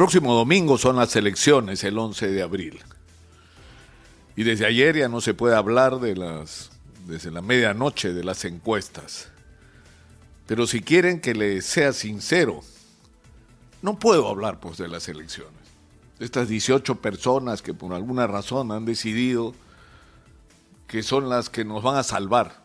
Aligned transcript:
próximo 0.00 0.32
domingo 0.32 0.78
son 0.78 0.96
las 0.96 1.14
elecciones, 1.14 1.84
el 1.84 1.98
11 1.98 2.28
de 2.28 2.42
abril. 2.42 2.80
Y 4.34 4.44
desde 4.44 4.64
ayer 4.64 4.96
ya 4.96 5.10
no 5.10 5.20
se 5.20 5.34
puede 5.34 5.54
hablar 5.54 6.00
de 6.00 6.16
las, 6.16 6.70
desde 7.06 7.30
la 7.30 7.42
medianoche 7.42 8.14
de 8.14 8.24
las 8.24 8.46
encuestas. 8.46 9.28
Pero 10.46 10.66
si 10.66 10.80
quieren 10.80 11.20
que 11.20 11.34
les 11.34 11.66
sea 11.66 11.92
sincero, 11.92 12.62
no 13.82 13.98
puedo 13.98 14.26
hablar 14.26 14.58
pues 14.58 14.78
de 14.78 14.88
las 14.88 15.06
elecciones. 15.06 15.52
Estas 16.18 16.48
18 16.48 17.02
personas 17.02 17.60
que 17.60 17.74
por 17.74 17.92
alguna 17.92 18.26
razón 18.26 18.72
han 18.72 18.86
decidido 18.86 19.54
que 20.86 21.02
son 21.02 21.28
las 21.28 21.50
que 21.50 21.66
nos 21.66 21.82
van 21.82 21.96
a 21.96 22.04
salvar. 22.04 22.64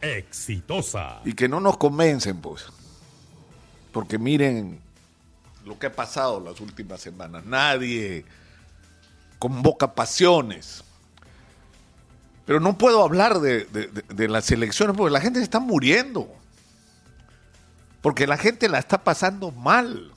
Exitosa. 0.00 1.20
Y 1.26 1.34
que 1.34 1.50
no 1.50 1.60
nos 1.60 1.76
convencen 1.76 2.38
pues. 2.40 2.64
Porque 3.92 4.18
miren 4.18 4.80
lo 5.64 5.78
que 5.78 5.86
ha 5.86 5.92
pasado 5.92 6.40
las 6.40 6.60
últimas 6.60 7.00
semanas. 7.00 7.44
Nadie 7.44 8.24
convoca 9.38 9.94
pasiones. 9.94 10.84
Pero 12.44 12.60
no 12.60 12.76
puedo 12.76 13.02
hablar 13.02 13.40
de, 13.40 13.64
de, 13.64 14.28
las 14.28 14.50
elecciones 14.50 14.96
porque 14.96 15.12
la 15.12 15.20
gente 15.20 15.38
se 15.38 15.44
está 15.44 15.60
muriendo. 15.60 16.28
Porque 18.00 18.26
la 18.26 18.36
gente 18.36 18.68
la 18.68 18.78
está 18.78 19.04
pasando 19.04 19.52
mal. 19.52 20.12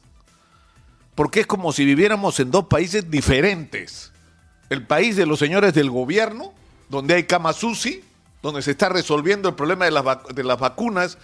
Porque 1.13 1.41
es 1.41 1.47
como 1.47 1.71
si 1.71 1.85
viviéramos 1.85 2.39
en 2.39 2.51
dos 2.51 2.65
países 2.65 3.09
diferentes. 3.09 4.11
El 4.69 4.85
país 4.85 5.15
de 5.15 5.27
los 5.27 5.37
señores 5.37 5.73
del 5.75 5.91
gobierno, 5.91 6.53
donde 6.89 7.13
hay 7.13 7.23
Kamasusi, 7.25 8.03
donde 8.41 8.63
se 8.63 8.71
está 8.71 8.89
resolviendo 8.89 9.49
el 9.49 9.55
problema 9.55 9.85
de 9.85 9.91
las, 9.91 10.05
de 10.33 10.43
las 10.43 10.59
vacunas, 10.59 11.17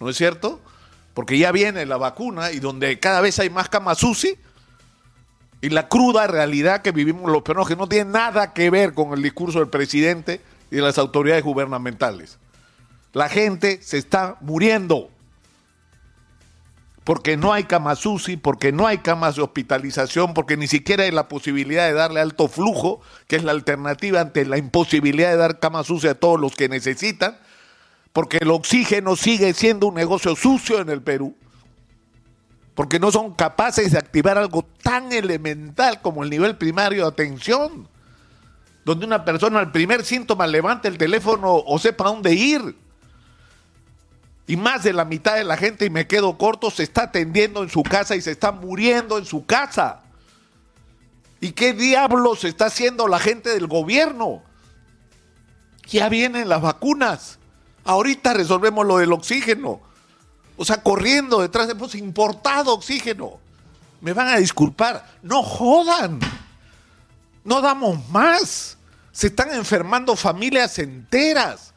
¿no 0.00 0.08
es 0.08 0.16
cierto? 0.16 0.60
Porque 1.14 1.38
ya 1.38 1.52
viene 1.52 1.84
la 1.86 1.96
vacuna 1.96 2.52
y 2.52 2.60
donde 2.60 2.98
cada 2.98 3.20
vez 3.20 3.38
hay 3.38 3.50
más 3.50 3.68
Kamasusi 3.68 4.36
y 5.60 5.68
la 5.68 5.88
cruda 5.88 6.26
realidad 6.26 6.82
que 6.82 6.90
vivimos 6.90 7.30
los 7.30 7.42
peruanos, 7.42 7.68
que 7.68 7.76
no 7.76 7.88
tiene 7.88 8.10
nada 8.10 8.52
que 8.52 8.70
ver 8.70 8.94
con 8.94 9.12
el 9.12 9.22
discurso 9.22 9.58
del 9.60 9.68
presidente 9.68 10.40
y 10.70 10.76
de 10.76 10.82
las 10.82 10.98
autoridades 10.98 11.44
gubernamentales. 11.44 12.38
La 13.12 13.28
gente 13.28 13.80
se 13.82 13.98
está 13.98 14.36
muriendo 14.40 15.10
porque 17.04 17.36
no 17.36 17.52
hay 17.52 17.64
camas 17.64 18.06
UCI, 18.06 18.36
porque 18.36 18.72
no 18.72 18.86
hay 18.86 18.98
camas 18.98 19.36
de 19.36 19.42
hospitalización, 19.42 20.34
porque 20.34 20.56
ni 20.56 20.68
siquiera 20.68 21.04
hay 21.04 21.10
la 21.10 21.28
posibilidad 21.28 21.86
de 21.86 21.94
darle 21.94 22.20
alto 22.20 22.48
flujo, 22.48 23.00
que 23.26 23.36
es 23.36 23.44
la 23.44 23.52
alternativa 23.52 24.20
ante 24.20 24.44
la 24.44 24.56
imposibilidad 24.56 25.30
de 25.30 25.36
dar 25.36 25.58
camas 25.58 25.90
UCI 25.90 26.08
a 26.08 26.14
todos 26.14 26.40
los 26.40 26.54
que 26.54 26.68
necesitan, 26.68 27.38
porque 28.12 28.38
el 28.38 28.50
oxígeno 28.50 29.16
sigue 29.16 29.54
siendo 29.54 29.86
un 29.86 29.94
negocio 29.94 30.36
sucio 30.36 30.80
en 30.80 30.90
el 30.90 31.02
Perú, 31.02 31.34
porque 32.74 32.98
no 32.98 33.12
son 33.12 33.34
capaces 33.34 33.92
de 33.92 33.98
activar 33.98 34.38
algo 34.38 34.64
tan 34.82 35.12
elemental 35.12 36.00
como 36.00 36.22
el 36.22 36.30
nivel 36.30 36.56
primario 36.56 37.02
de 37.02 37.08
atención, 37.08 37.88
donde 38.84 39.06
una 39.06 39.24
persona 39.24 39.60
al 39.60 39.72
primer 39.72 40.04
síntoma 40.04 40.46
levante 40.46 40.88
el 40.88 40.98
teléfono 40.98 41.54
o 41.54 41.78
sepa 41.78 42.04
dónde 42.04 42.34
ir 42.34 42.76
y 44.46 44.56
más 44.56 44.82
de 44.82 44.92
la 44.92 45.04
mitad 45.04 45.36
de 45.36 45.44
la 45.44 45.56
gente, 45.56 45.86
y 45.86 45.90
me 45.90 46.06
quedo 46.06 46.36
corto, 46.36 46.70
se 46.70 46.82
está 46.82 47.04
atendiendo 47.04 47.62
en 47.62 47.70
su 47.70 47.82
casa 47.82 48.16
y 48.16 48.20
se 48.20 48.32
está 48.32 48.52
muriendo 48.52 49.18
en 49.18 49.24
su 49.24 49.46
casa. 49.46 50.00
¿Y 51.40 51.52
qué 51.52 51.72
diablos 51.72 52.44
está 52.44 52.66
haciendo 52.66 53.08
la 53.08 53.18
gente 53.18 53.50
del 53.50 53.66
gobierno? 53.66 54.42
Ya 55.88 56.08
vienen 56.08 56.48
las 56.48 56.60
vacunas. 56.60 57.38
Ahorita 57.84 58.32
resolvemos 58.32 58.86
lo 58.86 58.98
del 58.98 59.12
oxígeno. 59.12 59.80
O 60.56 60.64
sea, 60.64 60.82
corriendo 60.82 61.40
detrás 61.40 61.68
de 61.68 61.74
pues 61.74 61.94
importado 61.94 62.74
oxígeno. 62.74 63.40
Me 64.00 64.12
van 64.12 64.28
a 64.28 64.36
disculpar. 64.36 65.06
No 65.22 65.42
jodan. 65.42 66.20
No 67.44 67.60
damos 67.60 68.08
más. 68.10 68.76
Se 69.10 69.28
están 69.28 69.52
enfermando 69.52 70.16
familias 70.16 70.78
enteras. 70.78 71.72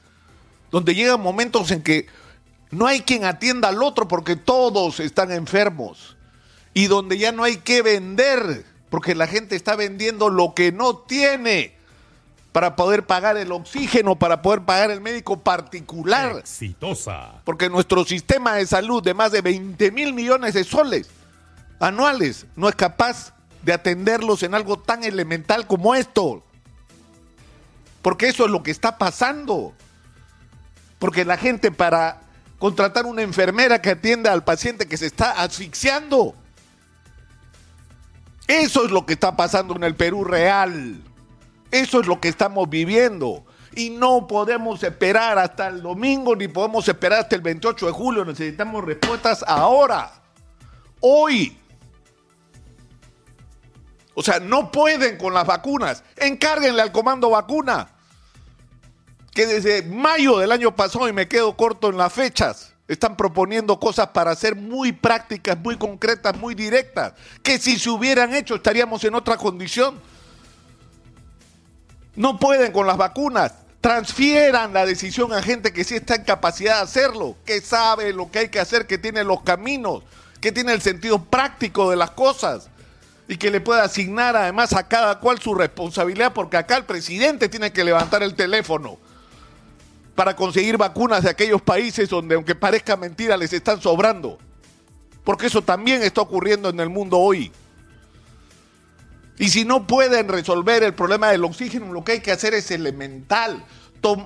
Donde 0.72 0.94
llegan 0.94 1.22
momentos 1.22 1.72
en 1.72 1.81
que 1.81 2.07
no 2.72 2.88
hay 2.88 3.01
quien 3.01 3.25
atienda 3.25 3.69
al 3.69 3.81
otro 3.81 4.07
porque 4.07 4.35
todos 4.35 5.00
están 5.00 5.31
enfermos. 5.31 6.16
Y 6.74 6.88
donde 6.88 7.18
ya 7.18 7.31
no 7.31 7.44
hay 7.44 7.57
que 7.57 7.81
vender, 7.81 8.66
porque 8.90 9.16
la 9.16 9.28
gente 9.28 9.56
está 9.56 9.75
vendiendo 9.75 10.30
lo 10.30 10.53
que 10.53 10.72
no 10.72 10.97
tiene 10.97 11.75
para 12.56 12.78
poder 12.78 13.06
pagar 13.06 13.36
el 13.36 13.52
oxígeno, 13.52 14.16
para 14.16 14.42
poder 14.42 14.62
pagar 14.62 14.90
el 14.90 15.02
médico 15.02 15.38
particular. 15.38 16.38
Exitosa. 16.38 17.42
Porque 17.44 17.70
nuestro 17.70 18.06
sistema 18.06 18.54
de 18.54 18.66
salud 18.66 19.04
de 19.04 19.14
más 19.14 19.34
de 19.34 19.42
20 19.42 19.92
mil 19.92 20.14
millones 20.14 20.54
de 20.54 20.64
soles 20.64 21.10
anuales 21.82 22.46
no 22.56 22.70
es 22.70 22.76
capaz 22.76 23.34
de 23.62 23.74
atenderlos 23.74 24.42
en 24.42 24.56
algo 24.56 24.80
tan 24.80 25.04
elemental 25.04 25.68
como 25.68 25.96
esto. 25.96 26.46
Porque 28.02 28.30
eso 28.30 28.46
es 28.46 28.52
lo 28.52 28.64
que 28.64 28.72
está 28.72 28.98
pasando. 28.98 29.74
Porque 30.98 31.26
la 31.26 31.36
gente 31.36 31.74
para 31.74 32.22
contratar 32.58 33.06
una 33.06 33.22
enfermera 33.22 33.82
que 33.82 33.90
atienda 33.90 34.32
al 34.32 34.46
paciente 34.46 34.88
que 34.88 34.96
se 34.96 35.08
está 35.08 35.32
asfixiando. 35.44 36.34
Eso 38.48 38.86
es 38.86 38.92
lo 38.92 39.06
que 39.06 39.12
está 39.12 39.36
pasando 39.36 39.76
en 39.76 39.84
el 39.84 39.96
Perú 39.96 40.24
real. 40.24 41.02
Eso 41.75 42.00
es 42.00 42.08
lo 42.08 42.22
que 42.22 42.30
estamos 42.30 42.69
viviendo. 42.69 43.44
Y 43.75 43.90
no 43.90 44.28
podemos 44.28 44.81
esperar 44.81 45.38
hasta 45.38 45.68
el 45.68 45.81
domingo, 45.81 46.34
ni 46.34 46.47
podemos 46.47 46.88
esperar 46.88 47.19
hasta 47.19 47.36
el 47.36 47.41
28 47.41 47.88
de 47.88 47.91
julio. 47.91 48.24
Necesitamos 48.24 48.86
respuestas 48.86 49.44
ahora. 49.46 50.09
Hoy. 51.02 51.58
O 54.13 54.24
sea, 54.24 54.40
no 54.40 54.72
pueden 54.72 55.18
con 55.18 55.34
las 55.34 55.46
vacunas. 55.46 56.02
Encárguenle 56.16 56.81
al 56.81 56.94
comando 56.94 57.30
vacuna 57.30 57.90
que 59.34 59.46
desde 59.46 59.84
mayo 59.84 60.38
del 60.38 60.53
año 60.53 60.74
pasado, 60.74 61.09
y 61.09 61.13
me 61.13 61.28
quedo 61.28 61.57
corto 61.57 61.90
en 61.90 61.97
las 61.97 62.13
fechas, 62.13 62.74
están 62.88 63.18
proponiendo 63.18 63.78
cosas 63.81 64.07
para 64.07 64.34
ser 64.34 64.56
muy 64.56 64.94
prácticas, 64.94 65.57
muy 65.59 65.75
concretas, 65.75 66.38
muy 66.38 66.56
directas, 66.56 67.16
que 67.44 67.59
si 67.59 67.78
se 67.78 67.90
hubieran 67.90 68.34
hecho 68.34 68.56
estaríamos 68.56 69.03
en 69.03 69.13
otra 69.13 69.36
condición. 69.36 70.00
No 72.16 72.40
pueden 72.40 72.72
con 72.72 72.88
las 72.88 72.98
vacunas. 72.98 73.53
Transfieran 73.81 74.74
la 74.74 74.86
decisión 74.86 75.31
a 75.34 75.44
gente 75.44 75.72
que 75.72 75.84
sí 75.84 75.96
está 75.96 76.16
en 76.16 76.24
capacidad 76.24 76.78
de 76.78 76.84
hacerlo, 76.84 77.36
que 77.46 77.62
sabe 77.62 78.14
lo 78.14 78.31
que 78.31 78.40
hay 78.40 78.50
que 78.50 78.59
hacer, 78.59 78.88
que 78.88 78.98
tiene 78.98 79.24
los 79.24 79.44
caminos, 79.44 80.03
que 80.42 80.52
tiene 80.52 80.74
el 80.74 80.81
sentido 80.81 81.24
práctico 81.24 81.90
de 81.90 81.96
las 81.96 82.12
cosas 82.12 82.70
y 83.28 83.38
que 83.38 83.52
le 83.52 83.62
pueda 83.62 83.84
asignar 83.84 84.36
además 84.36 84.74
a 84.74 84.88
cada 84.88 85.20
cual 85.20 85.40
su 85.40 85.54
responsabilidad, 85.54 86.34
porque 86.34 86.58
acá 86.58 86.78
el 86.78 86.86
presidente 86.86 87.50
tiene 87.50 87.72
que 87.72 87.84
levantar 87.84 88.24
el 88.24 88.36
teléfono 88.36 88.98
para 90.16 90.36
conseguir 90.36 90.78
vacunas 90.78 91.24
de 91.24 91.30
aquellos 91.30 91.62
países 91.62 92.09
donde, 92.09 92.36
aunque 92.36 92.56
parezca 92.56 92.96
mentira, 92.96 93.38
les 93.38 93.54
están 93.54 93.81
sobrando. 93.81 94.40
Porque 95.24 95.48
eso 95.48 95.62
también 95.62 96.02
está 96.04 96.22
ocurriendo 96.22 96.70
en 96.70 96.80
el 96.80 96.90
mundo 96.90 97.20
hoy. 97.20 97.52
Y 99.38 99.50
si 99.50 99.66
no 99.66 99.85
pueden 99.85 100.28
resolver 100.28 100.84
el 100.84 100.94
problema 100.94 101.29
del 101.29 101.44
oxígeno, 101.44 101.91
lo 101.91 102.03
que 102.03 102.13
hay 102.13 102.19
que 102.22 102.31
hacer 102.31 102.53
es 102.53 102.72
elemental. 102.72 103.63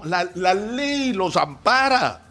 La, 0.03 0.30
la, 0.36 0.53
ley 0.53 1.14
los 1.14 1.38
ampara. 1.38 2.22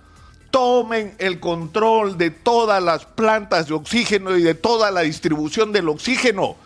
Tomen 0.51 1.15
el 1.19 1.41
control 1.41 2.17
de 2.17 2.31
todas 2.31 2.83
las 2.83 3.05
plantas 3.05 3.69
de 3.69 3.75
oxígeno 3.75 4.37
y 4.37 4.43
de 4.43 4.55
toda 4.55 4.91
la 4.91 5.01
distribución 5.01 5.73
del 5.73 5.89
oxígeno. 5.89 6.57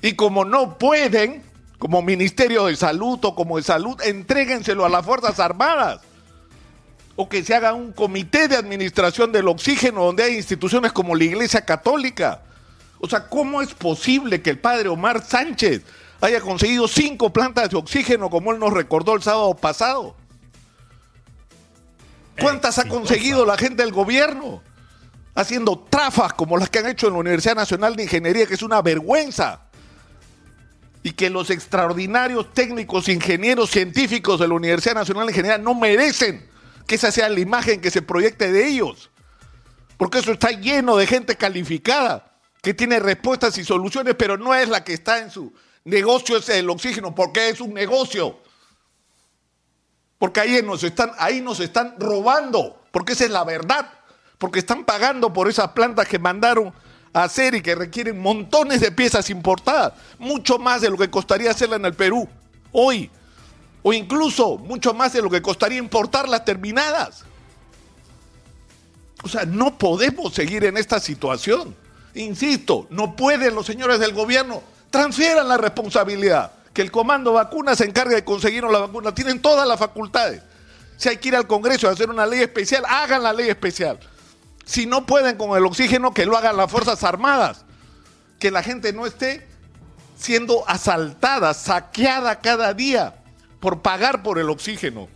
Y 0.00 0.14
como 0.14 0.44
no 0.44 0.78
pueden, 0.78 1.42
como 1.78 2.02
Ministerio 2.02 2.66
de 2.66 2.76
Salud 2.76 3.18
o 3.22 3.34
como 3.34 3.56
de 3.56 3.62
Salud, 3.62 4.00
entréguenselo 4.02 4.84
a 4.84 4.88
las 4.88 5.04
Fuerzas 5.04 5.40
Armadas 5.40 6.00
o 7.20 7.28
que 7.28 7.42
se 7.42 7.52
haga 7.52 7.74
un 7.74 7.90
comité 7.90 8.46
de 8.46 8.54
administración 8.54 9.32
del 9.32 9.48
oxígeno 9.48 10.04
donde 10.04 10.22
hay 10.22 10.36
instituciones 10.36 10.92
como 10.92 11.16
la 11.16 11.24
Iglesia 11.24 11.62
Católica. 11.62 12.42
O 13.00 13.08
sea, 13.08 13.28
¿cómo 13.28 13.62
es 13.62 13.74
posible 13.74 14.42
que 14.42 14.50
el 14.50 14.58
padre 14.58 14.88
Omar 14.88 15.24
Sánchez 15.24 15.82
haya 16.20 16.40
conseguido 16.40 16.88
cinco 16.88 17.32
plantas 17.32 17.70
de 17.70 17.76
oxígeno 17.76 18.28
como 18.28 18.52
él 18.52 18.58
nos 18.58 18.72
recordó 18.72 19.14
el 19.14 19.22
sábado 19.22 19.54
pasado? 19.54 20.16
¿Cuántas 22.40 22.78
ha 22.78 22.88
conseguido 22.88 23.44
la 23.44 23.56
gente 23.56 23.82
del 23.82 23.92
gobierno? 23.92 24.62
Haciendo 25.34 25.78
trafas 25.78 26.32
como 26.32 26.56
las 26.56 26.70
que 26.70 26.80
han 26.80 26.86
hecho 26.86 27.08
en 27.08 27.14
la 27.14 27.20
Universidad 27.20 27.56
Nacional 27.56 27.96
de 27.96 28.04
Ingeniería, 28.04 28.46
que 28.46 28.54
es 28.54 28.62
una 28.62 28.82
vergüenza. 28.82 29.62
Y 31.02 31.12
que 31.12 31.30
los 31.30 31.50
extraordinarios 31.50 32.52
técnicos, 32.52 33.08
ingenieros, 33.08 33.70
científicos 33.70 34.40
de 34.40 34.48
la 34.48 34.54
Universidad 34.54 34.94
Nacional 34.94 35.26
de 35.26 35.32
Ingeniería 35.32 35.58
no 35.58 35.74
merecen 35.74 36.48
que 36.86 36.96
esa 36.96 37.12
sea 37.12 37.28
la 37.28 37.40
imagen 37.40 37.80
que 37.80 37.90
se 37.90 38.02
proyecte 38.02 38.50
de 38.50 38.66
ellos. 38.66 39.10
Porque 39.96 40.18
eso 40.18 40.32
está 40.32 40.50
lleno 40.50 40.96
de 40.96 41.06
gente 41.06 41.36
calificada, 41.36 42.27
que 42.62 42.74
tiene 42.74 42.98
respuestas 42.98 43.56
y 43.58 43.64
soluciones, 43.64 44.14
pero 44.16 44.36
no 44.36 44.54
es 44.54 44.68
la 44.68 44.84
que 44.84 44.94
está 44.94 45.18
en 45.18 45.30
su 45.30 45.52
negocio 45.84 46.36
ese 46.36 46.54
del 46.54 46.70
oxígeno, 46.70 47.14
porque 47.14 47.48
es 47.48 47.60
un 47.60 47.74
negocio. 47.74 48.38
Porque 50.18 50.40
ahí 50.40 50.60
nos 50.62 50.82
están, 50.82 51.12
ahí 51.18 51.40
nos 51.40 51.60
están 51.60 51.94
robando, 51.98 52.82
porque 52.90 53.12
esa 53.12 53.24
es 53.24 53.30
la 53.30 53.44
verdad. 53.44 53.90
Porque 54.38 54.58
están 54.58 54.84
pagando 54.84 55.32
por 55.32 55.48
esas 55.48 55.68
plantas 55.68 56.08
que 56.08 56.18
mandaron 56.18 56.72
hacer 57.12 57.54
y 57.54 57.62
que 57.62 57.74
requieren 57.74 58.20
montones 58.20 58.80
de 58.80 58.92
piezas 58.92 59.30
importadas, 59.30 59.94
mucho 60.18 60.58
más 60.58 60.80
de 60.80 60.90
lo 60.90 60.96
que 60.96 61.10
costaría 61.10 61.50
hacerla 61.50 61.76
en 61.76 61.84
el 61.84 61.94
Perú 61.94 62.28
hoy, 62.72 63.10
o 63.82 63.92
incluso 63.92 64.58
mucho 64.58 64.92
más 64.94 65.12
de 65.12 65.22
lo 65.22 65.30
que 65.30 65.42
costaría 65.42 65.78
importarlas 65.78 66.44
terminadas. 66.44 67.24
O 69.22 69.28
sea, 69.28 69.44
no 69.44 69.76
podemos 69.78 70.34
seguir 70.34 70.64
en 70.64 70.76
esta 70.76 71.00
situación. 71.00 71.74
Insisto, 72.18 72.88
no 72.90 73.14
pueden 73.14 73.54
los 73.54 73.64
señores 73.64 74.00
del 74.00 74.12
gobierno, 74.12 74.60
transfieran 74.90 75.46
la 75.46 75.56
responsabilidad, 75.56 76.50
que 76.72 76.82
el 76.82 76.90
comando 76.90 77.32
vacuna 77.32 77.76
se 77.76 77.84
encargue 77.84 78.16
de 78.16 78.24
conseguir 78.24 78.64
la 78.64 78.80
vacuna, 78.80 79.14
tienen 79.14 79.40
todas 79.40 79.68
las 79.68 79.78
facultades. 79.78 80.42
Si 80.96 81.08
hay 81.08 81.18
que 81.18 81.28
ir 81.28 81.36
al 81.36 81.46
Congreso 81.46 81.88
a 81.88 81.92
hacer 81.92 82.10
una 82.10 82.26
ley 82.26 82.40
especial, 82.40 82.82
hagan 82.88 83.22
la 83.22 83.32
ley 83.32 83.48
especial. 83.48 84.00
Si 84.64 84.84
no 84.84 85.06
pueden 85.06 85.36
con 85.36 85.56
el 85.56 85.64
oxígeno, 85.64 86.12
que 86.12 86.26
lo 86.26 86.36
hagan 86.36 86.56
las 86.56 86.68
Fuerzas 86.68 87.04
Armadas. 87.04 87.64
Que 88.40 88.50
la 88.50 88.64
gente 88.64 88.92
no 88.92 89.06
esté 89.06 89.46
siendo 90.16 90.68
asaltada, 90.68 91.54
saqueada 91.54 92.40
cada 92.40 92.74
día 92.74 93.14
por 93.60 93.80
pagar 93.80 94.24
por 94.24 94.40
el 94.40 94.50
oxígeno. 94.50 95.08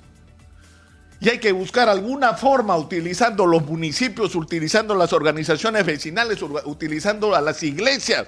Y 1.22 1.28
hay 1.28 1.38
que 1.38 1.52
buscar 1.52 1.88
alguna 1.88 2.34
forma 2.34 2.76
utilizando 2.76 3.46
los 3.46 3.64
municipios, 3.64 4.34
utilizando 4.34 4.92
las 4.96 5.12
organizaciones 5.12 5.86
vecinales, 5.86 6.42
utilizando 6.42 7.36
a 7.36 7.40
las 7.40 7.62
iglesias 7.62 8.26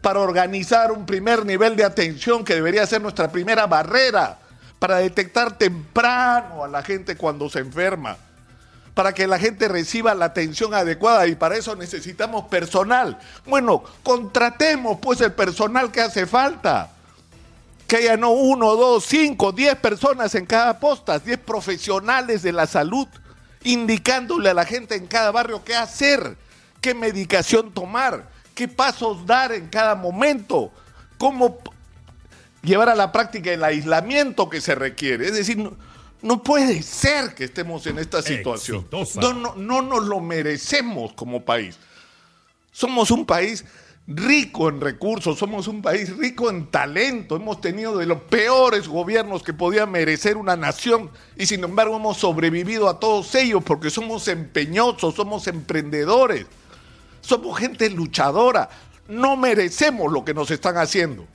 para 0.00 0.18
organizar 0.18 0.90
un 0.90 1.06
primer 1.06 1.46
nivel 1.46 1.76
de 1.76 1.84
atención 1.84 2.44
que 2.44 2.56
debería 2.56 2.84
ser 2.84 3.00
nuestra 3.00 3.30
primera 3.30 3.68
barrera 3.68 4.40
para 4.80 4.96
detectar 4.96 5.56
temprano 5.56 6.64
a 6.64 6.68
la 6.68 6.82
gente 6.82 7.16
cuando 7.16 7.48
se 7.48 7.60
enferma, 7.60 8.16
para 8.92 9.12
que 9.12 9.28
la 9.28 9.38
gente 9.38 9.68
reciba 9.68 10.12
la 10.16 10.24
atención 10.24 10.74
adecuada 10.74 11.28
y 11.28 11.36
para 11.36 11.54
eso 11.54 11.76
necesitamos 11.76 12.46
personal. 12.48 13.20
Bueno, 13.44 13.84
contratemos 14.02 14.98
pues 15.00 15.20
el 15.20 15.32
personal 15.32 15.92
que 15.92 16.00
hace 16.00 16.26
falta 16.26 16.90
que 17.86 17.96
haya 17.96 18.16
no 18.16 18.30
uno, 18.30 18.74
dos, 18.74 19.04
cinco, 19.04 19.52
diez 19.52 19.76
personas 19.76 20.34
en 20.34 20.46
cada 20.46 20.80
posta, 20.80 21.18
diez 21.18 21.38
profesionales 21.38 22.42
de 22.42 22.52
la 22.52 22.66
salud, 22.66 23.06
indicándole 23.62 24.50
a 24.50 24.54
la 24.54 24.64
gente 24.64 24.96
en 24.96 25.06
cada 25.06 25.30
barrio 25.30 25.62
qué 25.64 25.76
hacer, 25.76 26.36
qué 26.80 26.94
medicación 26.94 27.72
tomar, 27.72 28.28
qué 28.54 28.68
pasos 28.68 29.24
dar 29.26 29.52
en 29.52 29.68
cada 29.68 29.94
momento, 29.94 30.72
cómo 31.18 31.58
llevar 32.62 32.88
a 32.88 32.94
la 32.94 33.12
práctica 33.12 33.52
el 33.52 33.62
aislamiento 33.62 34.48
que 34.48 34.60
se 34.60 34.74
requiere. 34.74 35.26
Es 35.26 35.34
decir, 35.34 35.56
no, 35.56 35.76
no 36.22 36.42
puede 36.42 36.82
ser 36.82 37.34
que 37.34 37.44
estemos 37.44 37.86
en 37.86 37.98
esta 37.98 38.20
situación. 38.20 38.86
No, 38.90 39.32
no, 39.32 39.54
no 39.54 39.82
nos 39.82 40.04
lo 40.04 40.20
merecemos 40.20 41.12
como 41.12 41.44
país. 41.44 41.78
Somos 42.72 43.10
un 43.10 43.24
país 43.24 43.64
rico 44.06 44.68
en 44.68 44.80
recursos, 44.80 45.38
somos 45.38 45.66
un 45.66 45.82
país 45.82 46.16
rico 46.16 46.48
en 46.48 46.66
talento, 46.70 47.34
hemos 47.36 47.60
tenido 47.60 47.98
de 47.98 48.06
los 48.06 48.22
peores 48.22 48.86
gobiernos 48.86 49.42
que 49.42 49.52
podía 49.52 49.84
merecer 49.84 50.36
una 50.36 50.56
nación 50.56 51.10
y 51.36 51.46
sin 51.46 51.64
embargo 51.64 51.96
hemos 51.96 52.18
sobrevivido 52.18 52.88
a 52.88 53.00
todos 53.00 53.34
ellos 53.34 53.64
porque 53.64 53.90
somos 53.90 54.28
empeñosos, 54.28 55.14
somos 55.14 55.48
emprendedores, 55.48 56.46
somos 57.20 57.58
gente 57.58 57.90
luchadora, 57.90 58.68
no 59.08 59.36
merecemos 59.36 60.12
lo 60.12 60.24
que 60.24 60.34
nos 60.34 60.50
están 60.50 60.76
haciendo. 60.76 61.26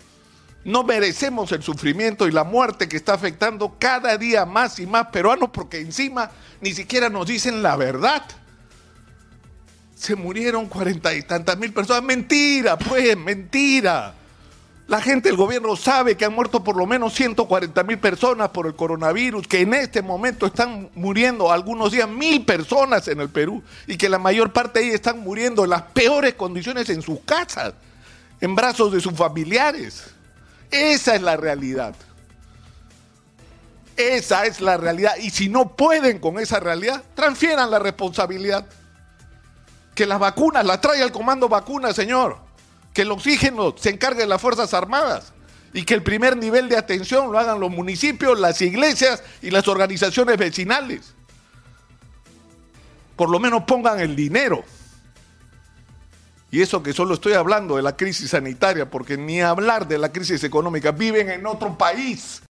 No 0.64 0.84
merecemos 0.84 1.52
el 1.54 1.64
sufrimiento 1.64 2.28
y 2.28 2.32
la 2.32 2.44
muerte 2.44 2.88
que 2.88 2.96
está 2.96 3.16
afectando 3.16 3.78
cada 3.80 4.16
día 4.20 4.46
más 4.46 4.78
y 4.78 4.86
más 4.86 5.08
peruanos 5.08 5.50
porque 5.52 5.80
encima 5.80 6.30
ni 6.62 6.74
siquiera 6.74 7.10
nos 7.10 7.26
dicen 7.26 7.64
la 7.64 7.76
verdad 7.76 8.24
se 10.02 10.16
murieron 10.16 10.66
cuarenta 10.66 11.14
y 11.14 11.22
tantas 11.22 11.60
mil 11.60 11.72
personas. 11.72 12.02
Mentira, 12.02 12.76
pues, 12.76 13.16
mentira. 13.16 14.16
La 14.88 15.00
gente 15.00 15.30
del 15.30 15.38
gobierno 15.38 15.76
sabe 15.76 16.18
que 16.18 16.26
han 16.26 16.34
muerto 16.34 16.64
por 16.64 16.76
lo 16.76 16.88
menos 16.88 17.14
140 17.14 17.84
mil 17.84 18.00
personas 18.00 18.50
por 18.50 18.66
el 18.66 18.76
coronavirus, 18.76 19.48
que 19.48 19.62
en 19.62 19.76
este 19.76 20.02
momento 20.02 20.48
están 20.48 20.90
muriendo 20.96 21.52
algunos 21.52 21.92
días 21.92 22.10
mil 22.10 22.44
personas 22.44 23.08
en 23.10 23.22
el 23.22 23.30
Perú 23.30 23.62
y 23.86 23.96
que 23.96 24.10
la 24.10 24.18
mayor 24.18 24.52
parte 24.52 24.80
de 24.80 24.86
ellas 24.86 24.96
están 24.96 25.20
muriendo 25.20 25.66
en 25.66 25.70
las 25.70 25.84
peores 25.84 26.34
condiciones 26.34 26.90
en 26.90 27.04
sus 27.04 27.20
casas, 27.20 27.76
en 28.42 28.56
brazos 28.56 28.92
de 28.92 29.02
sus 29.02 29.14
familiares. 29.14 30.06
Esa 30.72 31.14
es 31.14 31.22
la 31.22 31.38
realidad. 31.38 31.94
Esa 33.96 34.48
es 34.48 34.62
la 34.62 34.78
realidad. 34.78 35.14
Y 35.22 35.30
si 35.30 35.48
no 35.48 35.76
pueden 35.76 36.18
con 36.18 36.40
esa 36.40 36.60
realidad, 36.60 37.04
transfieran 37.14 37.70
la 37.70 37.78
responsabilidad 37.78 38.66
que 39.96 40.06
las 40.06 40.20
vacunas 40.20 40.66
las 40.66 40.82
traiga 40.82 41.04
el 41.04 41.12
comando 41.12 41.50
vacuna, 41.50 41.94
señor. 41.94 42.38
Que 42.94 43.04
el 43.04 43.12
oxígeno 43.12 43.76
se 43.78 43.90
encargue 43.90 44.22
de 44.22 44.28
las 44.28 44.42
Fuerzas 44.42 44.74
Armadas. 44.74 45.34
Y 45.74 45.84
que 45.84 45.94
el 45.94 46.04
primer 46.04 46.38
nivel 46.38 46.70
de 46.70 46.78
atención 46.78 47.32
lo 47.32 47.40
hagan 47.40 47.60
los 47.60 47.72
municipios, 47.72 48.40
las 48.40 48.62
iglesias 48.62 49.24
y 49.42 49.52
las 49.52 49.68
organizaciones 49.68 50.38
vecinales. 50.38 51.14
Por 53.16 53.30
lo 53.30 53.40
menos 53.40 53.64
pongan 53.64 54.00
el 54.00 54.16
dinero. 54.16 54.64
Y 56.52 56.62
eso 56.62 56.84
que 56.84 56.92
solo 56.92 57.14
estoy 57.14 57.34
hablando 57.34 57.78
de 57.78 57.82
la 57.82 57.96
crisis 57.96 58.32
sanitaria, 58.32 58.90
porque 58.90 59.18
ni 59.18 59.42
hablar 59.42 59.88
de 59.88 59.98
la 59.98 60.12
crisis 60.12 60.44
económica, 60.44 60.92
viven 60.92 61.30
en 61.30 61.46
otro 61.46 61.78
país. 61.78 62.40